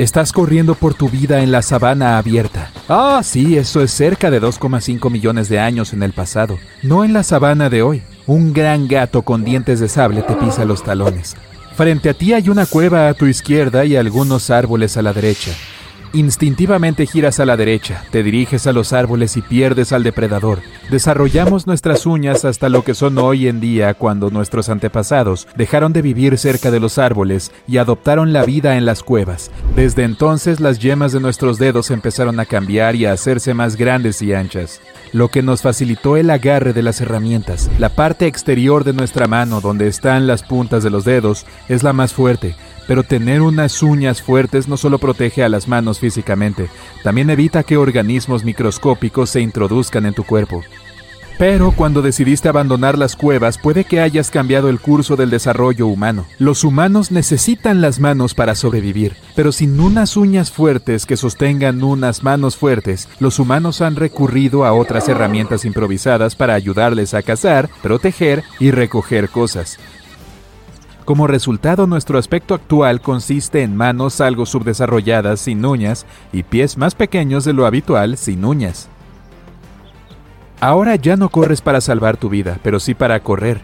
[0.00, 2.70] Estás corriendo por tu vida en la sabana abierta.
[2.88, 6.58] Ah, sí, eso es cerca de 2,5 millones de años en el pasado.
[6.82, 8.02] No en la sabana de hoy.
[8.26, 11.36] Un gran gato con dientes de sable te pisa los talones.
[11.76, 15.52] Frente a ti hay una cueva a tu izquierda y algunos árboles a la derecha.
[16.12, 20.58] Instintivamente giras a la derecha, te diriges a los árboles y pierdes al depredador.
[20.90, 26.02] Desarrollamos nuestras uñas hasta lo que son hoy en día cuando nuestros antepasados dejaron de
[26.02, 29.52] vivir cerca de los árboles y adoptaron la vida en las cuevas.
[29.76, 34.20] Desde entonces las yemas de nuestros dedos empezaron a cambiar y a hacerse más grandes
[34.20, 34.80] y anchas,
[35.12, 37.70] lo que nos facilitó el agarre de las herramientas.
[37.78, 41.92] La parte exterior de nuestra mano, donde están las puntas de los dedos, es la
[41.92, 46.68] más fuerte, pero tener unas uñas fuertes no solo protege a las manos físicamente,
[47.02, 50.62] también evita que organismos microscópicos se introduzcan en tu cuerpo.
[51.40, 56.26] Pero cuando decidiste abandonar las cuevas puede que hayas cambiado el curso del desarrollo humano.
[56.38, 62.22] Los humanos necesitan las manos para sobrevivir, pero sin unas uñas fuertes que sostengan unas
[62.22, 68.44] manos fuertes, los humanos han recurrido a otras herramientas improvisadas para ayudarles a cazar, proteger
[68.58, 69.78] y recoger cosas.
[71.10, 76.94] Como resultado, nuestro aspecto actual consiste en manos algo subdesarrolladas sin uñas y pies más
[76.94, 78.88] pequeños de lo habitual sin uñas.
[80.60, 83.60] Ahora ya no corres para salvar tu vida, pero sí para correr.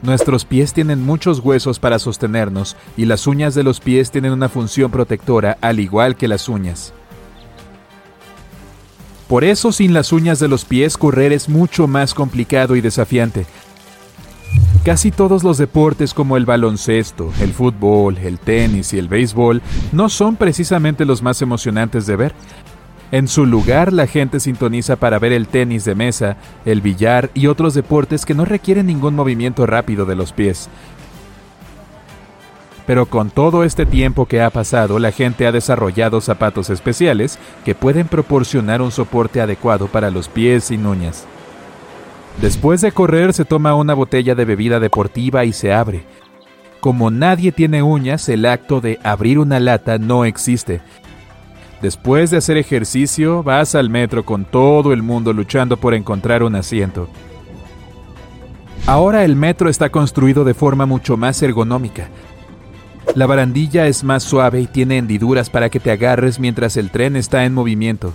[0.00, 4.48] Nuestros pies tienen muchos huesos para sostenernos y las uñas de los pies tienen una
[4.48, 6.94] función protectora al igual que las uñas.
[9.28, 13.44] Por eso sin las uñas de los pies correr es mucho más complicado y desafiante,
[14.84, 19.60] Casi todos los deportes como el baloncesto, el fútbol, el tenis y el béisbol
[19.92, 22.34] no son precisamente los más emocionantes de ver.
[23.12, 27.48] En su lugar, la gente sintoniza para ver el tenis de mesa, el billar y
[27.48, 30.70] otros deportes que no requieren ningún movimiento rápido de los pies.
[32.86, 37.74] Pero con todo este tiempo que ha pasado, la gente ha desarrollado zapatos especiales que
[37.74, 41.26] pueden proporcionar un soporte adecuado para los pies sin uñas.
[42.40, 46.04] Después de correr se toma una botella de bebida deportiva y se abre.
[46.80, 50.80] Como nadie tiene uñas, el acto de abrir una lata no existe.
[51.82, 56.54] Después de hacer ejercicio, vas al metro con todo el mundo luchando por encontrar un
[56.56, 57.08] asiento.
[58.86, 62.08] Ahora el metro está construido de forma mucho más ergonómica.
[63.14, 67.16] La barandilla es más suave y tiene hendiduras para que te agarres mientras el tren
[67.16, 68.14] está en movimiento.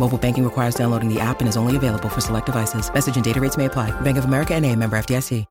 [0.00, 2.90] Mobile banking requires downloading the app and is only available for select devices.
[3.22, 3.90] Data rates may apply.
[4.00, 5.46] Bank of America NA, member FDIC.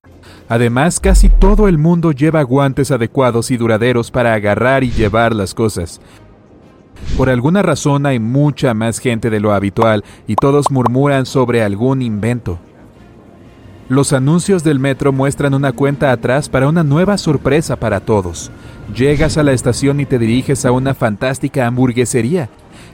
[0.50, 5.54] Además, casi todo el mundo lleva guantes adecuados y duraderos para agarrar y llevar las
[5.54, 6.02] cosas.
[7.16, 12.02] Por alguna razón hay mucha más gente de lo habitual y todos murmuran sobre algún
[12.02, 12.58] invento.
[13.88, 18.50] Los anuncios del metro muestran una cuenta atrás para una nueva sorpresa para todos.
[18.96, 22.50] Llegas a la estación y te diriges a una fantástica hamburguesería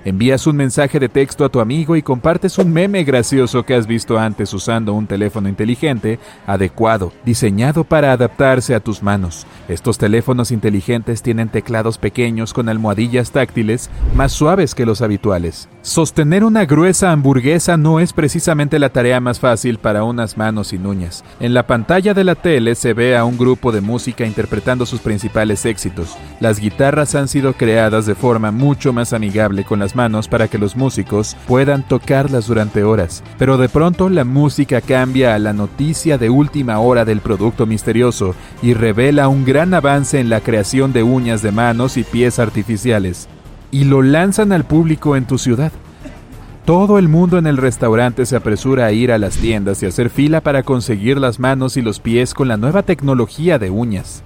[0.05, 3.87] Envías un mensaje de texto a tu amigo y compartes un meme gracioso que has
[3.87, 9.47] visto antes usando un teléfono inteligente adecuado, diseñado para adaptarse a tus manos.
[9.67, 15.69] Estos teléfonos inteligentes tienen teclados pequeños con almohadillas táctiles más suaves que los habituales.
[15.81, 20.85] Sostener una gruesa hamburguesa no es precisamente la tarea más fácil para unas manos sin
[20.85, 21.23] uñas.
[21.39, 24.99] En la pantalla de la tele se ve a un grupo de música interpretando sus
[24.99, 26.15] principales éxitos.
[26.39, 30.57] Las guitarras han sido creadas de forma mucho más amigable con las manos para que
[30.57, 33.23] los músicos puedan tocarlas durante horas.
[33.37, 38.35] Pero de pronto la música cambia a la noticia de última hora del producto misterioso
[38.61, 43.27] y revela un gran avance en la creación de uñas de manos y pies artificiales.
[43.71, 45.71] Y lo lanzan al público en tu ciudad.
[46.65, 50.09] Todo el mundo en el restaurante se apresura a ir a las tiendas y hacer
[50.09, 54.23] fila para conseguir las manos y los pies con la nueva tecnología de uñas.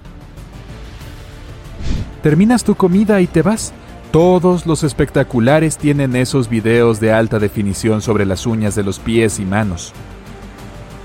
[2.22, 3.74] Terminas tu comida y te vas,
[4.10, 9.38] Todos los espectaculares tienen esos videos de alta definición sobre las uñas de los pies
[9.38, 9.92] y manos.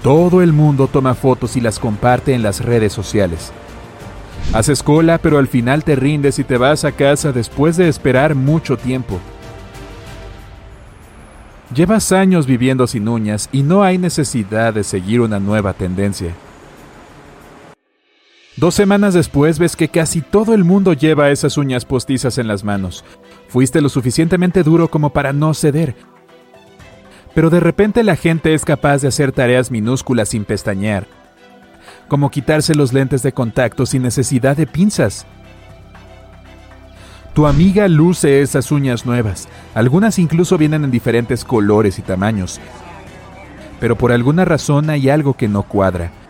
[0.02, 3.52] Todo el mundo toma fotos y las comparte en las redes sociales.
[4.54, 8.34] Haces cola, pero al final te rindes y te vas a casa después de esperar
[8.34, 9.19] mucho tiempo.
[11.75, 16.34] Llevas años viviendo sin uñas y no hay necesidad de seguir una nueva tendencia.
[18.65, 22.63] Dos semanas después ves que casi todo el mundo lleva esas uñas postizas en las
[22.63, 23.06] manos.
[23.47, 25.95] Fuiste lo suficientemente duro como para no ceder.
[27.35, 31.06] Pero de repente la gente es capaz de hacer tareas minúsculas sin pestañear,
[32.07, 35.27] como quitarse los lentes de contacto sin necesidad de pinzas.
[37.35, 42.59] Tu amiga luce esas uñas nuevas, algunas incluso vienen en diferentes colores y tamaños,
[43.79, 46.25] pero por alguna razón hay algo que no cuadra.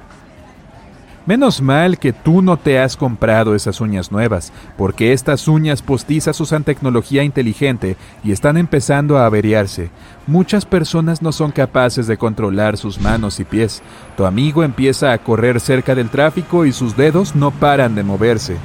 [1.25, 6.39] Menos mal que tú no te has comprado esas uñas nuevas, porque estas uñas postizas
[6.39, 9.89] usan tecnología inteligente y están empezando a averiarse.
[10.27, 13.81] Muchas personas no son capaces de controlar sus manos y pies.
[14.15, 18.57] Tu amigo empieza a correr cerca del tráfico y sus dedos no paran de moverse.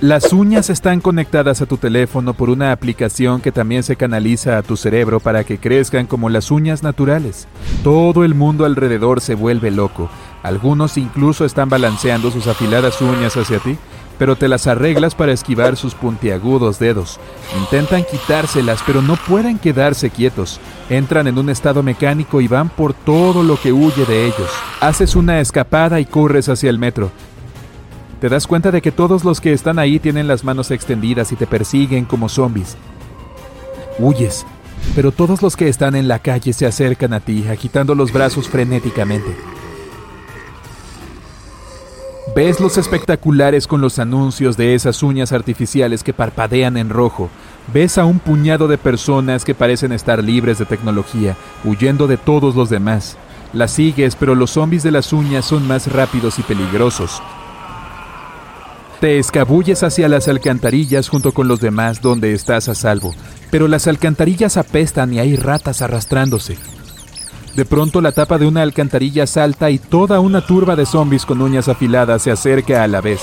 [0.00, 4.62] Las uñas están conectadas a tu teléfono por una aplicación que también se canaliza a
[4.62, 7.48] tu cerebro para que crezcan como las uñas naturales.
[7.82, 10.10] Todo el mundo alrededor se vuelve loco.
[10.44, 13.78] Algunos incluso están balanceando sus afiladas uñas hacia ti,
[14.18, 17.18] pero te las arreglas para esquivar sus puntiagudos dedos.
[17.58, 20.60] Intentan quitárselas, pero no pueden quedarse quietos.
[20.90, 24.50] Entran en un estado mecánico y van por todo lo que huye de ellos.
[24.80, 27.10] Haces una escapada y corres hacia el metro.
[28.20, 31.36] Te das cuenta de que todos los que están ahí tienen las manos extendidas y
[31.36, 32.76] te persiguen como zombies.
[33.98, 34.44] Huyes,
[34.94, 38.46] pero todos los que están en la calle se acercan a ti, agitando los brazos
[38.46, 39.34] frenéticamente.
[42.34, 47.30] Ves los espectaculares con los anuncios de esas uñas artificiales que parpadean en rojo.
[47.72, 52.56] Ves a un puñado de personas que parecen estar libres de tecnología, huyendo de todos
[52.56, 53.16] los demás.
[53.52, 57.22] Las sigues, pero los zombies de las uñas son más rápidos y peligrosos.
[59.00, 63.14] Te escabulles hacia las alcantarillas junto con los demás donde estás a salvo,
[63.52, 66.56] pero las alcantarillas apestan y hay ratas arrastrándose.
[67.56, 71.40] De pronto la tapa de una alcantarilla salta y toda una turba de zombies con
[71.40, 73.20] uñas afiladas se acerca a la vez.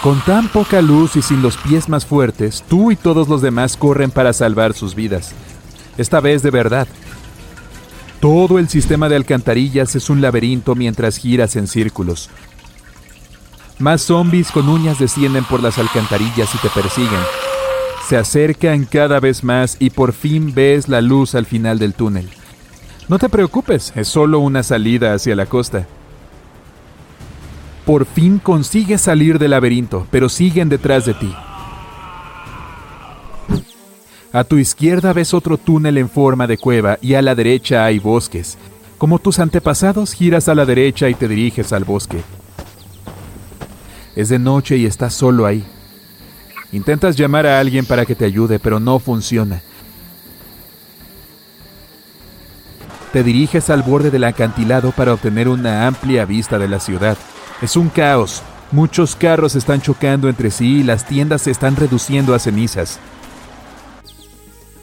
[0.00, 3.76] Con tan poca luz y sin los pies más fuertes, tú y todos los demás
[3.76, 5.32] corren para salvar sus vidas.
[5.98, 6.86] Esta vez de verdad.
[8.20, 12.30] Todo el sistema de alcantarillas es un laberinto mientras giras en círculos.
[13.80, 17.20] Más zombies con uñas descienden por las alcantarillas y te persiguen.
[18.08, 22.30] Se acercan cada vez más y por fin ves la luz al final del túnel.
[23.08, 25.86] No te preocupes, es solo una salida hacia la costa.
[27.84, 31.32] Por fin consigues salir del laberinto, pero siguen detrás de ti.
[34.32, 38.00] A tu izquierda ves otro túnel en forma de cueva y a la derecha hay
[38.00, 38.58] bosques.
[38.98, 42.20] Como tus antepasados, giras a la derecha y te diriges al bosque.
[44.16, 45.64] Es de noche y estás solo ahí.
[46.72, 49.62] Intentas llamar a alguien para que te ayude, pero no funciona.
[53.16, 57.16] Te diriges al borde del acantilado para obtener una amplia vista de la ciudad.
[57.62, 58.42] Es un caos.
[58.72, 63.00] Muchos carros están chocando entre sí y las tiendas se están reduciendo a cenizas.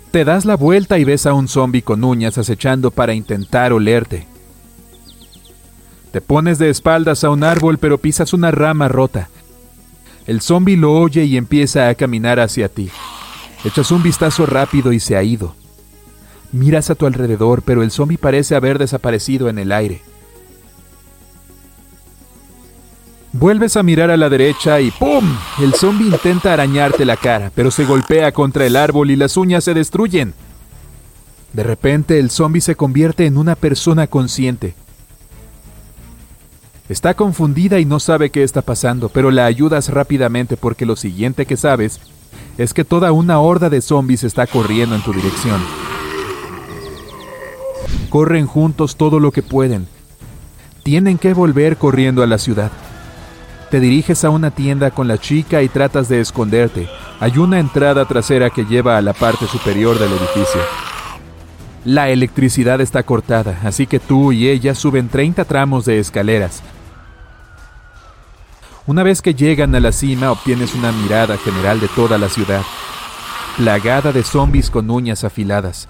[0.09, 4.25] Te das la vuelta y ves a un zombi con uñas acechando para intentar olerte.
[6.11, 9.29] Te pones de espaldas a un árbol pero pisas una rama rota.
[10.25, 12.89] El zombi lo oye y empieza a caminar hacia ti.
[13.63, 15.53] Echas un vistazo rápido y se ha ido.
[16.53, 20.01] Miras a tu alrededor, pero el zombie parece haber desaparecido en el aire.
[23.31, 25.35] Vuelves a mirar a la derecha y ¡pum!
[25.59, 29.63] El zombie intenta arañarte la cara, pero se golpea contra el árbol y las uñas
[29.63, 30.35] se destruyen.
[31.53, 34.75] De repente el zombie se convierte en una persona consciente.
[36.87, 41.47] Está confundida y no sabe qué está pasando, pero la ayudas rápidamente porque lo siguiente
[41.47, 41.99] que sabes
[42.59, 45.59] es que toda una horda de zombies está corriendo en tu dirección.
[48.13, 49.87] Corren juntos todo lo que pueden.
[50.83, 52.69] Tienen que volver corriendo a la ciudad.
[53.71, 56.87] Te diriges a una tienda con la chica y tratas de esconderte.
[57.19, 60.61] Hay una entrada trasera que lleva a la parte superior del edificio.
[61.85, 66.61] La electricidad está cortada, así que tú y ella suben 30 tramos de escaleras.
[68.85, 72.61] Una vez que llegan a la cima obtienes una mirada general de toda la ciudad,
[73.57, 75.89] plagada de zombies con uñas afiladas.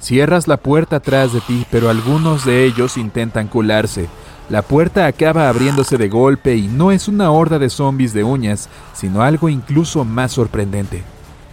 [0.00, 4.08] Cierras la puerta atrás de ti, pero algunos de ellos intentan colarse.
[4.48, 8.68] La puerta acaba abriéndose de golpe y no es una horda de zombies de uñas,
[8.94, 11.04] sino algo incluso más sorprendente.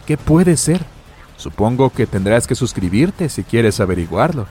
[0.06, 0.86] ¿Qué puede ser?
[1.36, 4.48] Supongo que tendrás que suscribirte si quieres averiguarlo.